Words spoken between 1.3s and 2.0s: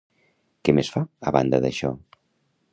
a banda d'això?